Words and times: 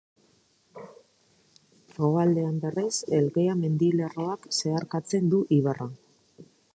Hegoaldean, 1.97 2.55
berriz, 2.63 2.95
Elgea 3.19 3.57
mendilerroak 3.61 4.49
zeharkatzen 4.61 5.33
du 5.35 5.43
ibarra. 5.59 5.91